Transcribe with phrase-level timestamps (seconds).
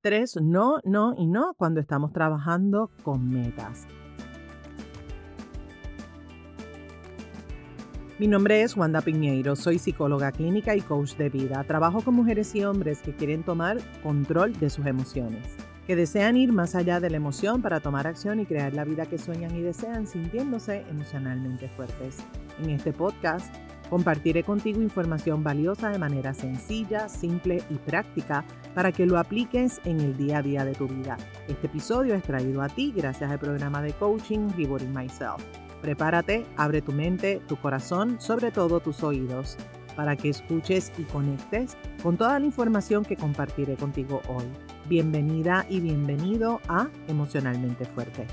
[0.00, 3.84] Tres no, no y no cuando estamos trabajando con metas.
[8.20, 11.64] Mi nombre es Wanda Piñeiro, soy psicóloga clínica y coach de vida.
[11.64, 16.52] Trabajo con mujeres y hombres que quieren tomar control de sus emociones, que desean ir
[16.52, 19.62] más allá de la emoción para tomar acción y crear la vida que sueñan y
[19.62, 22.18] desean sintiéndose emocionalmente fuertes.
[22.62, 23.52] En este podcast
[23.88, 28.44] compartiré contigo información valiosa de manera sencilla, simple y práctica
[28.74, 31.16] para que lo apliques en el día a día de tu vida.
[31.48, 35.42] Este episodio es traído a ti gracias al programa de coaching Rewarding Myself.
[35.80, 39.56] Prepárate, abre tu mente, tu corazón, sobre todo tus oídos,
[39.96, 44.44] para que escuches y conectes con toda la información que compartiré contigo hoy.
[44.88, 48.26] Bienvenida y bienvenido a Emocionalmente Fuerte.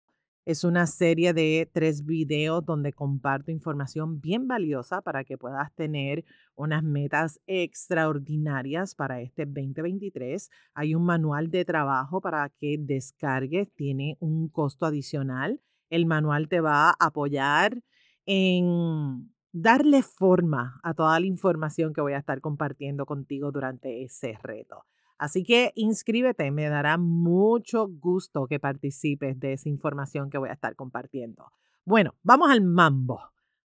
[0.47, 6.23] es una serie de tres videos donde comparto información bien valiosa para que puedas tener
[6.55, 10.51] unas metas extraordinarias para este 2023.
[10.75, 15.62] Hay un manual de trabajo para que descargues, tiene un costo adicional.
[15.89, 17.83] El manual te va a apoyar
[18.27, 24.37] en darle forma a toda la información que voy a estar compartiendo contigo durante ese
[24.43, 24.85] reto.
[25.17, 30.55] Así que inscríbete, me dará mucho gusto que participes de esa información que voy a
[30.55, 31.53] estar compartiendo.
[31.85, 33.20] Bueno, vamos al mambo.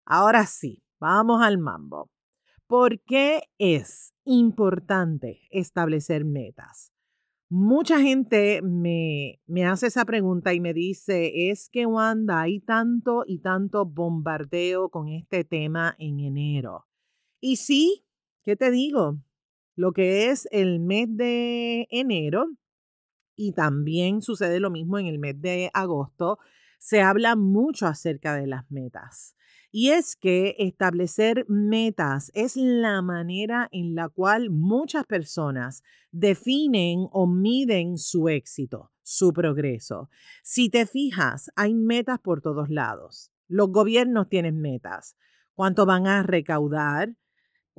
[0.05, 2.11] Ahora sí, vamos al mambo.
[2.67, 6.91] ¿Por qué es importante establecer metas?
[7.49, 13.23] Mucha gente me, me, hace esa pregunta y me dice, es que Wanda, hay tanto
[13.25, 16.85] y tanto bombardeo con este tema en enero.
[17.39, 18.05] Y sí,
[18.43, 19.17] ¿qué te digo?
[19.79, 22.49] lo que es el mes de enero
[23.37, 26.37] y también sucede lo mismo en el mes de agosto,
[26.79, 29.37] se habla mucho acerca de las metas.
[29.71, 37.27] Y es que establecer metas es la manera en la cual muchas personas definen o
[37.27, 40.09] miden su éxito, su progreso.
[40.43, 43.31] Si te fijas, hay metas por todos lados.
[43.47, 45.15] Los gobiernos tienen metas.
[45.53, 47.15] ¿Cuánto van a recaudar?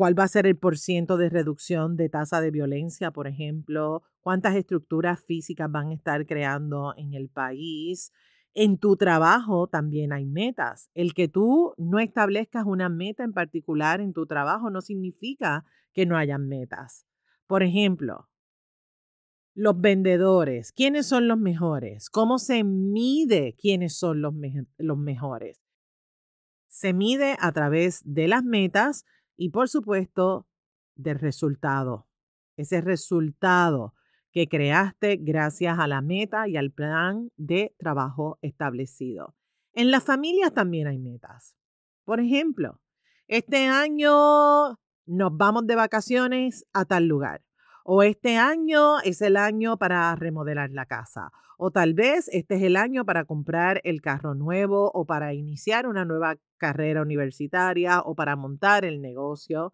[0.00, 4.56] cuál va a ser el porciento de reducción de tasa de violencia, por ejemplo, cuántas
[4.56, 8.10] estructuras físicas van a estar creando en el país.
[8.55, 10.91] En tu trabajo también hay metas.
[10.94, 16.06] El que tú no establezcas una meta en particular en tu trabajo no significa que
[16.06, 17.06] no hayan metas.
[17.47, 18.28] Por ejemplo,
[19.55, 22.11] los vendedores, ¿quiénes son los mejores?
[22.11, 25.61] ¿Cómo se mide quiénes son los, mejores?
[26.69, 29.05] Se mide a través de las metas,
[29.37, 30.47] y por supuesto
[30.94, 32.06] del resultado.
[32.56, 33.94] Ese resultado
[34.32, 39.34] que creaste gracias a la meta y al plan de trabajo establecido.
[39.72, 41.54] En las familias también hay metas.
[42.04, 42.80] Por ejemplo,
[43.28, 47.42] este año nos vamos de vacaciones a tal lugar.
[47.84, 51.30] O este año es el año para remodelar la casa.
[51.58, 55.86] O tal vez este es el año para comprar el carro nuevo o para iniciar
[55.86, 59.72] una nueva carrera universitaria o para montar el negocio.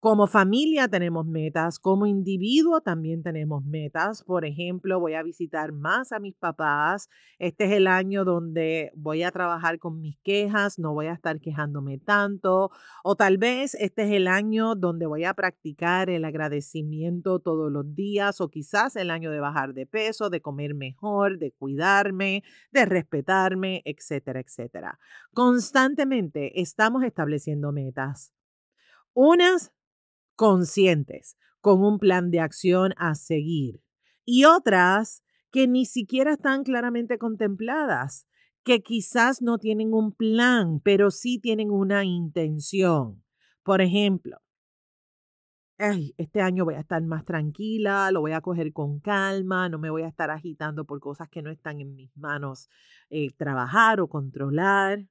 [0.00, 4.24] Como familia tenemos metas, como individuo también tenemos metas.
[4.24, 7.10] Por ejemplo, voy a visitar más a mis papás.
[7.38, 11.38] Este es el año donde voy a trabajar con mis quejas, no voy a estar
[11.38, 12.70] quejándome tanto.
[13.04, 17.94] O tal vez este es el año donde voy a practicar el agradecimiento todos los
[17.94, 18.40] días.
[18.40, 22.42] O quizás el año de bajar de peso, de comer mejor, de cuidarme,
[22.72, 24.98] de respetarme, etcétera, etcétera.
[25.34, 28.32] Constantemente estamos estableciendo metas.
[29.12, 29.72] Unas
[30.40, 33.82] conscientes, con un plan de acción a seguir.
[34.24, 35.22] Y otras
[35.52, 38.26] que ni siquiera están claramente contempladas,
[38.64, 43.22] que quizás no tienen un plan, pero sí tienen una intención.
[43.62, 44.40] Por ejemplo,
[46.16, 49.90] este año voy a estar más tranquila, lo voy a coger con calma, no me
[49.90, 52.70] voy a estar agitando por cosas que no están en mis manos
[53.10, 55.04] eh, trabajar o controlar.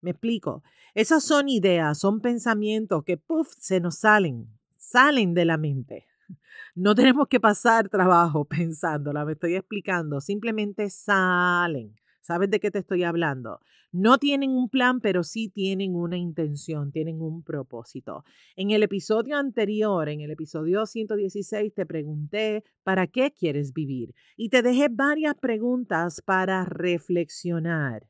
[0.00, 0.62] Me explico.
[0.94, 6.06] Esas son ideas, son pensamientos que, puff, se nos salen, salen de la mente.
[6.76, 11.96] No tenemos que pasar trabajo pensándola, me estoy explicando, simplemente salen.
[12.20, 13.60] ¿Sabes de qué te estoy hablando?
[13.92, 18.24] No tienen un plan, pero sí tienen una intención, tienen un propósito.
[18.54, 24.14] En el episodio anterior, en el episodio 116, te pregunté, ¿para qué quieres vivir?
[24.36, 28.06] Y te dejé varias preguntas para reflexionar.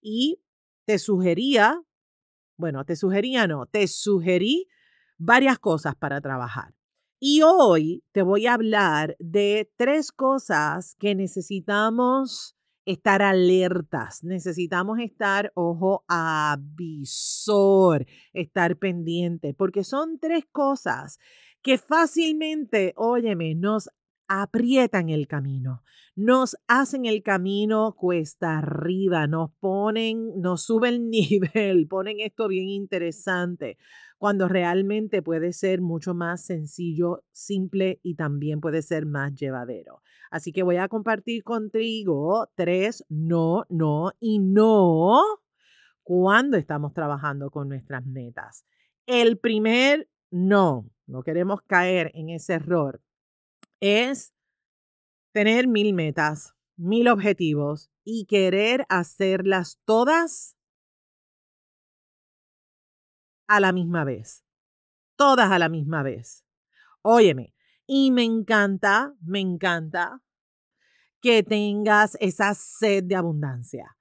[0.00, 0.40] Y
[0.88, 1.82] te sugería,
[2.56, 4.68] bueno, te sugería no, te sugerí
[5.18, 6.74] varias cosas para trabajar.
[7.20, 12.56] Y hoy te voy a hablar de tres cosas que necesitamos
[12.86, 21.18] estar alertas, necesitamos estar ojo avisor, estar pendiente, porque son tres cosas
[21.60, 23.90] que fácilmente, óyeme, nos
[24.28, 25.82] aprietan el camino,
[26.14, 31.10] nos hacen el camino cuesta arriba, nos ponen, nos suben el
[31.54, 33.78] nivel, ponen esto bien interesante
[34.18, 40.02] cuando realmente puede ser mucho más sencillo, simple y también puede ser más llevadero.
[40.30, 45.22] Así que voy a compartir contigo tres no, no y no
[46.02, 48.66] cuando estamos trabajando con nuestras metas.
[49.06, 53.00] El primer no, no queremos caer en ese error,
[53.80, 54.34] es
[55.32, 60.56] tener mil metas, mil objetivos y querer hacerlas todas
[63.46, 64.44] a la misma vez.
[65.16, 66.44] Todas a la misma vez.
[67.02, 67.54] Óyeme,
[67.86, 70.22] y me encanta, me encanta
[71.20, 73.96] que tengas esa sed de abundancia.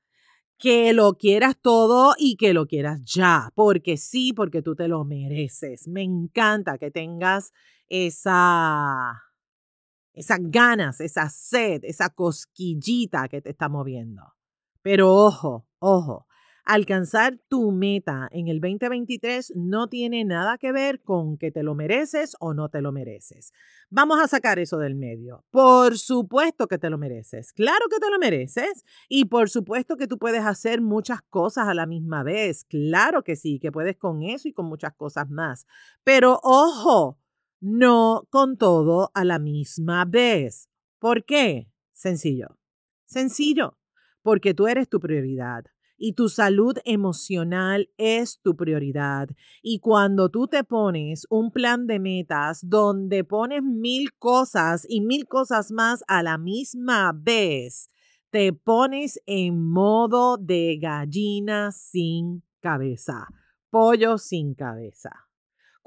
[0.60, 5.06] Que lo quieras todo y que lo quieras ya, porque sí, porque tú te lo
[5.06, 5.88] mereces.
[5.88, 7.54] Me encanta que tengas
[7.88, 9.27] esa
[10.18, 14.24] esas ganas, esa sed, esa cosquillita que te está moviendo.
[14.82, 16.28] Pero ojo, ojo,
[16.70, 21.76] Alcanzar tu meta en el 2023 no tiene nada que ver con que te lo
[21.76, 23.54] mereces o no te lo mereces.
[23.90, 25.46] Vamos a sacar eso del medio.
[25.50, 27.54] Por supuesto que te lo mereces.
[27.54, 28.84] Claro que te lo mereces.
[29.08, 32.66] Y por supuesto que tú puedes hacer muchas cosas a la misma vez.
[32.66, 35.66] Claro que sí, que puedes con eso y con muchas cosas más.
[36.04, 37.18] Pero ojo,
[37.60, 40.70] no con todo a la misma vez.
[41.00, 41.72] ¿Por qué?
[41.94, 42.58] Sencillo.
[43.06, 43.78] Sencillo.
[44.22, 45.66] Porque tú eres tu prioridad
[45.98, 49.30] y tu salud emocional es tu prioridad.
[49.62, 55.26] Y cuando tú te pones un plan de metas donde pones mil cosas y mil
[55.26, 57.90] cosas más a la misma vez,
[58.30, 63.28] te pones en modo de gallina sin cabeza,
[63.70, 65.27] pollo sin cabeza.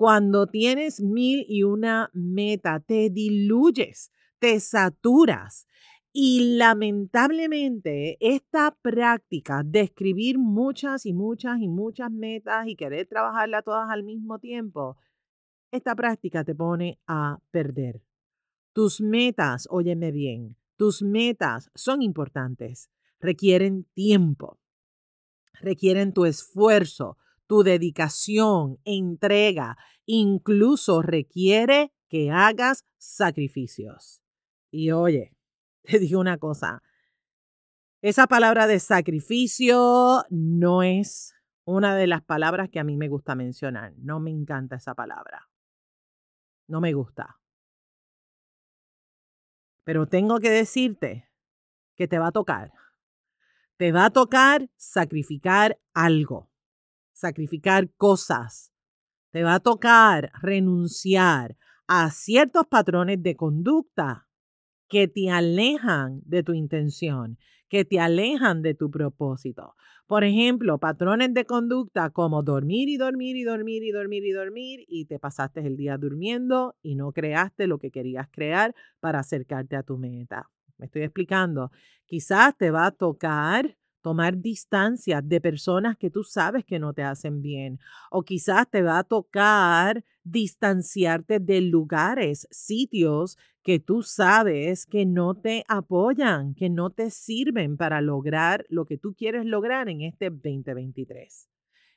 [0.00, 5.67] Cuando tienes mil y una meta, te diluyes, te saturas
[6.11, 13.62] y lamentablemente esta práctica de escribir muchas y muchas y muchas metas y querer trabajarlas
[13.62, 14.97] todas al mismo tiempo,
[15.70, 18.00] esta práctica te pone a perder.
[18.73, 22.88] Tus metas, óyeme bien, tus metas son importantes,
[23.19, 24.58] requieren tiempo,
[25.61, 27.19] requieren tu esfuerzo,
[27.50, 29.76] tu dedicación, entrega,
[30.06, 34.23] incluso requiere que hagas sacrificios.
[34.70, 35.37] Y oye,
[35.82, 36.81] te digo una cosa,
[38.02, 43.35] esa palabra de sacrificio no es una de las palabras que a mí me gusta
[43.35, 43.94] mencionar.
[43.97, 45.49] No me encanta esa palabra.
[46.69, 47.41] No me gusta.
[49.83, 51.28] Pero tengo que decirte
[51.97, 52.73] que te va a tocar.
[53.76, 56.50] Te va a tocar sacrificar algo,
[57.20, 58.72] sacrificar cosas.
[59.30, 64.26] Te va a tocar renunciar a ciertos patrones de conducta
[64.88, 69.76] que te alejan de tu intención, que te alejan de tu propósito.
[70.08, 74.84] Por ejemplo, patrones de conducta como dormir y dormir y dormir y dormir y dormir
[74.88, 79.76] y te pasaste el día durmiendo y no creaste lo que querías crear para acercarte
[79.76, 80.50] a tu meta.
[80.78, 81.70] Me estoy explicando.
[82.06, 87.02] Quizás te va a tocar tomar distancia de personas que tú sabes que no te
[87.02, 87.78] hacen bien.
[88.11, 95.35] O quizás te va a tocar distanciarte de lugares, sitios que tú sabes que no
[95.35, 100.30] te apoyan, que no te sirven para lograr lo que tú quieres lograr en este
[100.30, 101.49] 2023.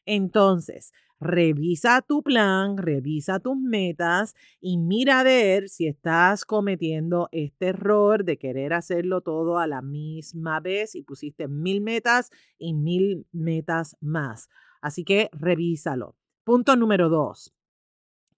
[0.06, 7.68] Entonces, revisa tu plan, revisa tus metas y mira a ver si estás cometiendo este
[7.68, 13.26] error de querer hacerlo todo a la misma vez y pusiste mil metas y mil
[13.32, 14.50] metas más.
[14.82, 16.16] Así que revísalo.
[16.44, 17.54] Punto número dos.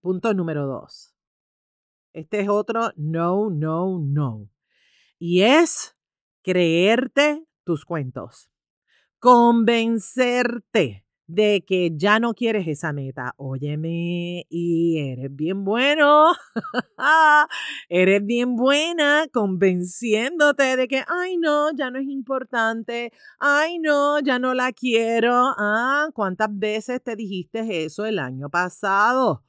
[0.01, 1.15] Punto número dos.
[2.13, 4.48] Este es otro no, no, no.
[5.17, 5.98] Y es
[6.43, 8.51] creerte tus cuentos.
[9.19, 13.34] Convencerte de que ya no quieres esa meta.
[13.38, 16.34] Óyeme, y eres bien bueno.
[17.89, 23.12] eres bien buena convenciéndote de que, ay, no, ya no es importante.
[23.39, 25.34] Ay, no, ya no la quiero.
[25.58, 29.44] Ah, ¿cuántas veces te dijiste eso el año pasado?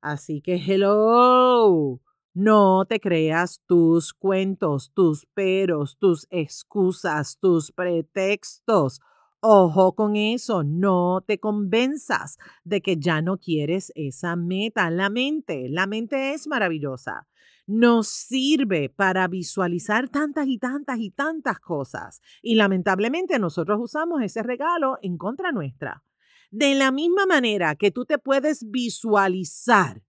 [0.00, 2.00] Así que, hello.
[2.34, 9.00] No te creas tus cuentos, tus peros, tus excusas, tus pretextos.
[9.44, 14.88] Ojo con eso, no te convenzas de que ya no quieres esa meta.
[14.88, 17.26] La mente, la mente es maravillosa.
[17.66, 22.20] Nos sirve para visualizar tantas y tantas y tantas cosas.
[22.40, 26.04] Y lamentablemente nosotros usamos ese regalo en contra nuestra.
[26.52, 30.04] De la misma manera que tú te puedes visualizar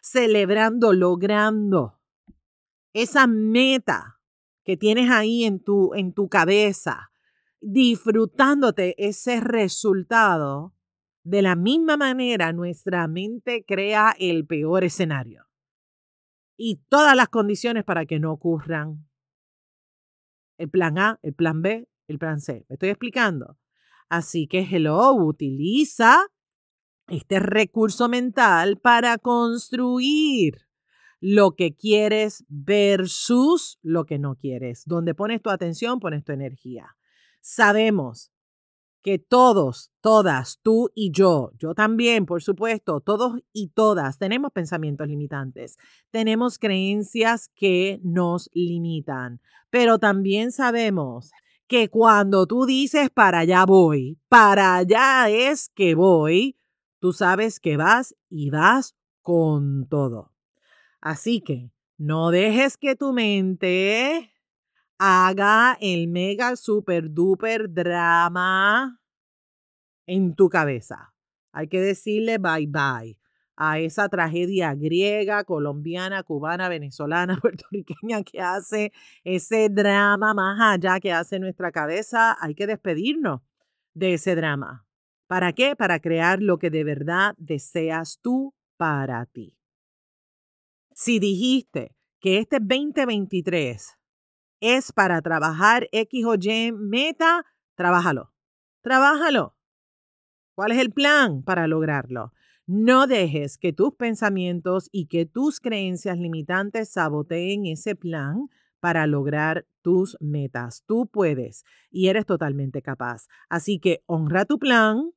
[0.00, 1.98] celebrando, logrando
[2.92, 4.20] esa meta
[4.62, 7.10] que tienes ahí en tu, en tu cabeza,
[7.60, 10.74] disfrutándote ese resultado,
[11.24, 15.48] de la misma manera nuestra mente crea el peor escenario
[16.56, 19.06] y todas las condiciones para que no ocurran.
[20.58, 22.66] El plan A, el plan B, el plan C.
[22.68, 23.56] ¿Me estoy explicando?
[24.08, 26.18] Así que, hello, utiliza
[27.06, 30.66] este recurso mental para construir
[31.20, 34.82] lo que quieres versus lo que no quieres.
[34.84, 36.97] Donde pones tu atención, pones tu energía.
[37.40, 38.32] Sabemos
[39.02, 45.06] que todos, todas, tú y yo, yo también, por supuesto, todos y todas tenemos pensamientos
[45.06, 45.76] limitantes,
[46.10, 49.40] tenemos creencias que nos limitan,
[49.70, 51.30] pero también sabemos
[51.68, 56.58] que cuando tú dices para allá voy, para allá es que voy,
[57.00, 60.32] Tú sabes que vas y vas con todo.
[61.00, 64.32] Así que no dejes que tu mente
[64.98, 69.00] haga el mega super duper drama
[70.06, 71.14] en tu cabeza.
[71.52, 73.18] Hay que decirle bye bye
[73.56, 78.92] a esa tragedia griega, colombiana, cubana, venezolana, puertorriqueña que hace
[79.24, 82.36] ese drama más allá que hace nuestra cabeza.
[82.40, 83.40] Hay que despedirnos
[83.94, 84.86] de ese drama.
[85.26, 85.76] ¿Para qué?
[85.76, 89.58] Para crear lo que de verdad deseas tú para ti.
[90.92, 93.97] Si dijiste que este 2023
[94.60, 98.32] es para trabajar X o Y meta, trabájalo.
[98.82, 99.56] Trabájalo.
[100.54, 102.32] ¿Cuál es el plan para lograrlo?
[102.66, 108.48] No dejes que tus pensamientos y que tus creencias limitantes saboteen ese plan
[108.80, 110.84] para lograr tus metas.
[110.86, 113.26] Tú puedes y eres totalmente capaz.
[113.48, 115.12] Así que honra tu plan,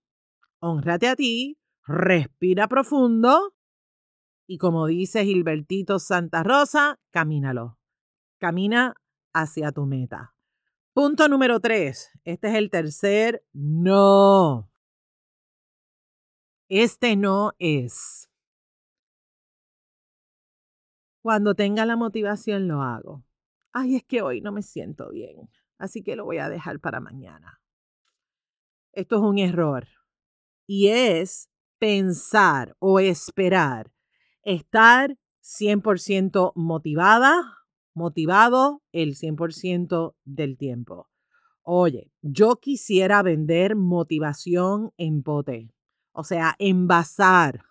[0.60, 3.53] honrate a ti, respira profundo
[4.48, 7.77] y como dice Gilbertito Santa Rosa, camínalo.
[8.38, 8.95] Camina
[9.33, 10.35] hacia tu meta.
[10.93, 12.11] Punto número tres.
[12.23, 14.69] Este es el tercer no.
[16.67, 18.29] Este no es.
[21.21, 23.23] Cuando tenga la motivación lo hago.
[23.73, 27.00] Ay, es que hoy no me siento bien, así que lo voy a dejar para
[27.00, 27.61] mañana.
[28.91, 29.88] Esto es un error
[30.67, 33.91] y es pensar o esperar
[34.43, 37.60] estar 100% motivada,
[37.93, 41.10] motivado el 100% del tiempo.
[41.63, 45.69] Oye, yo quisiera vender motivación en pote,
[46.12, 47.63] o sea, envasar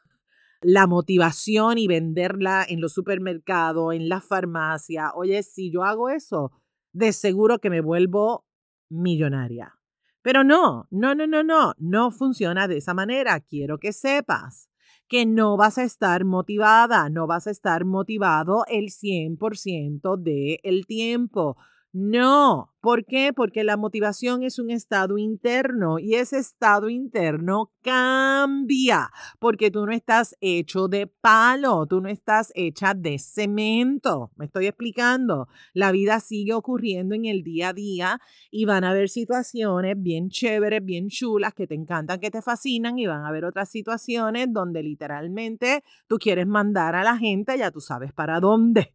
[0.62, 5.12] la motivación y venderla en los supermercados, en la farmacia.
[5.14, 6.52] Oye, si yo hago eso,
[6.92, 8.44] de seguro que me vuelvo
[8.90, 9.74] millonaria.
[10.22, 13.40] Pero no, no, no, no, no, no funciona de esa manera.
[13.40, 14.69] Quiero que sepas
[15.10, 21.56] que no vas a estar motivada, no vas a estar motivado el 100% del tiempo.
[21.92, 23.32] No, ¿por qué?
[23.34, 29.90] Porque la motivación es un estado interno y ese estado interno cambia porque tú no
[29.90, 34.30] estás hecho de palo, tú no estás hecha de cemento.
[34.36, 35.48] Me estoy explicando.
[35.74, 38.20] La vida sigue ocurriendo en el día a día
[38.52, 43.00] y van a haber situaciones bien chéveres, bien chulas, que te encantan, que te fascinan
[43.00, 47.72] y van a haber otras situaciones donde literalmente tú quieres mandar a la gente, ya
[47.72, 48.94] tú sabes para dónde.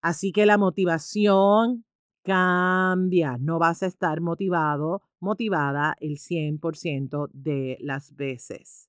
[0.00, 1.84] Así que la motivación
[2.22, 3.36] cambia.
[3.38, 8.88] No vas a estar motivado, motivada el 100% de las veces.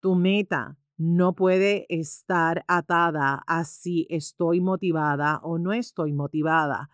[0.00, 6.88] Tu meta no puede estar atada a si estoy motivada o no estoy motivada,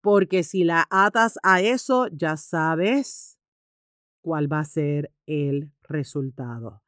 [0.00, 3.38] porque si la atas a eso, ya sabes
[4.20, 6.82] cuál va a ser el resultado.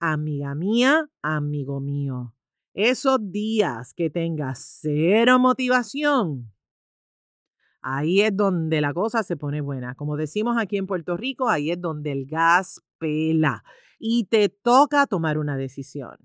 [0.00, 2.34] Amiga mía, amigo mío,
[2.74, 6.50] esos días que tengas cero motivación,
[7.82, 9.94] Ahí es donde la cosa se pone buena.
[9.94, 13.64] Como decimos aquí en Puerto Rico, ahí es donde el gas pela
[13.98, 16.16] y te toca tomar una decisión.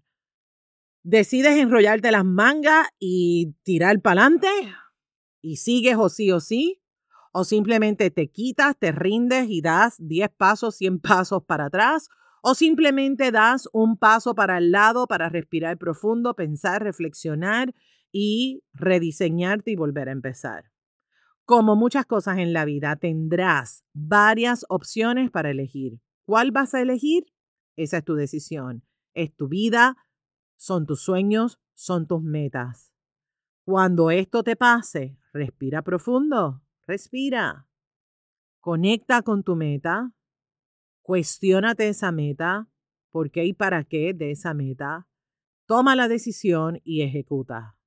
[1.04, 4.48] ¿Decides enrollarte las mangas y tirar para adelante?
[5.42, 6.82] ¿Y sigues o sí o sí?
[7.32, 12.10] ¿O simplemente te quitas, te rindes y das 10 pasos, 100 pasos para atrás?
[12.42, 17.74] ¿O simplemente das un paso para el lado para respirar profundo, pensar, reflexionar
[18.12, 20.75] y rediseñarte y volver a empezar?
[21.46, 26.02] Como muchas cosas en la vida, tendrás varias opciones para elegir.
[26.26, 27.26] ¿Cuál vas a elegir?
[27.76, 28.84] Esa es tu decisión.
[29.14, 29.96] Es tu vida,
[30.58, 32.92] son tus sueños, son tus metas.
[33.64, 37.68] Cuando esto te pase, respira profundo, respira.
[38.60, 40.14] Conecta con tu meta,
[41.04, 42.68] cuestiónate esa meta,
[43.12, 45.08] por qué y para qué de esa meta.
[45.68, 47.78] Toma la decisión y ejecuta.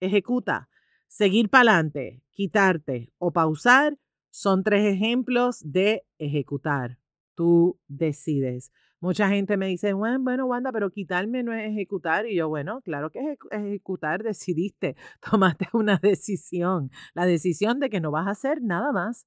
[0.00, 0.68] Ejecuta.
[1.08, 3.98] Seguir para adelante, quitarte o pausar
[4.30, 6.98] son tres ejemplos de ejecutar.
[7.34, 8.70] Tú decides.
[9.00, 12.26] Mucha gente me dice, bueno, bueno, Wanda, pero quitarme no es ejecutar.
[12.26, 14.96] Y yo, bueno, claro que es ejecutar, decidiste,
[15.30, 16.90] tomaste una decisión.
[17.14, 19.26] La decisión de que no vas a hacer nada más.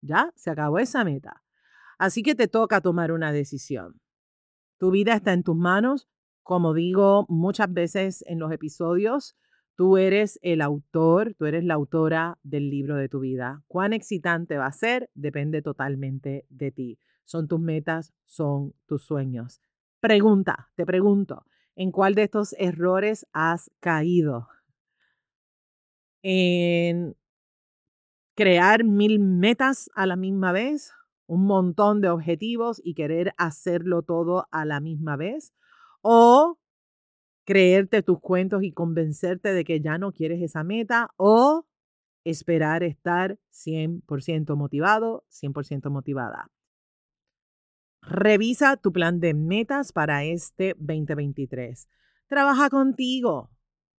[0.00, 1.44] Ya, se acabó esa meta.
[1.98, 4.00] Así que te toca tomar una decisión.
[4.78, 6.08] Tu vida está en tus manos.
[6.42, 9.36] Como digo muchas veces en los episodios,
[9.74, 13.62] Tú eres el autor, tú eres la autora del libro de tu vida.
[13.66, 16.98] Cuán excitante va a ser depende totalmente de ti.
[17.24, 19.60] Son tus metas, son tus sueños.
[20.00, 24.48] Pregunta, te pregunto, ¿en cuál de estos errores has caído?
[26.22, 27.16] ¿En
[28.34, 30.92] crear mil metas a la misma vez?
[31.26, 35.54] ¿Un montón de objetivos y querer hacerlo todo a la misma vez?
[36.02, 36.58] ¿O
[37.44, 41.66] creerte tus cuentos y convencerte de que ya no quieres esa meta o
[42.24, 46.50] esperar estar 100% motivado, 100% motivada.
[48.02, 51.88] Revisa tu plan de metas para este 2023.
[52.26, 53.50] Trabaja contigo.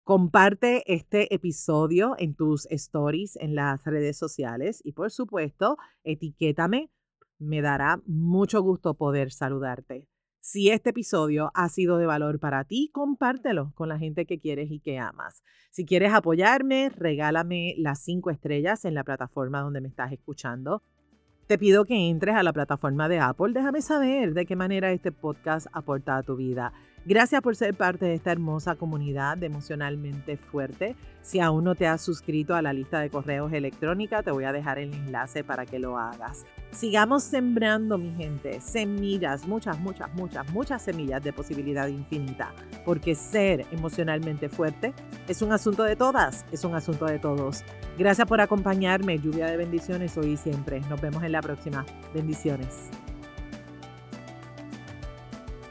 [0.03, 6.91] Comparte este episodio en tus stories en las redes sociales y por supuesto, etiquétame.
[7.39, 10.09] Me dará mucho gusto poder saludarte.
[10.41, 14.71] Si este episodio ha sido de valor para ti, compártelo con la gente que quieres
[14.71, 15.43] y que amas.
[15.71, 20.83] Si quieres apoyarme, regálame las cinco estrellas en la plataforma donde me estás escuchando
[21.47, 23.53] te pido que entres a la plataforma de Apple.
[23.53, 26.73] Déjame saber de qué manera este podcast aporta a tu vida.
[27.07, 30.97] Gracias por ser parte de esta hermosa comunidad de emocionalmente fuerte.
[31.21, 34.53] Si aún no te has suscrito a la lista de correos electrónica, te voy a
[34.53, 36.47] dejar el enlace para que lo hagas.
[36.71, 42.55] Sigamos sembrando, mi gente, semillas, muchas, muchas, muchas, muchas semillas de posibilidad infinita,
[42.87, 44.95] porque ser emocionalmente fuerte
[45.29, 47.65] es un asunto de todas, es un asunto de todos.
[47.99, 50.81] Gracias por acompañarme, lluvia de bendiciones hoy y siempre.
[50.89, 51.85] Nos vemos en la próxima.
[52.15, 52.89] Bendiciones.